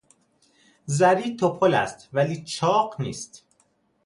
[0.85, 3.45] زری تپل است ولی چاق نیست.